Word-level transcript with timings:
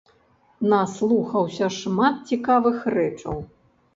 Наслухалася 0.71 1.67
шмат 1.79 2.15
цікавых 2.33 2.77
рэчаў. 2.97 3.37